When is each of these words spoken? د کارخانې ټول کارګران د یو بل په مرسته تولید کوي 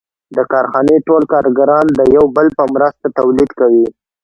د 0.35 0.37
کارخانې 0.51 0.95
ټول 1.07 1.23
کارګران 1.33 1.85
د 1.93 1.99
یو 2.15 2.25
بل 2.35 2.47
په 2.57 2.63
مرسته 2.73 3.05
تولید 3.19 3.49
کوي 3.59 3.87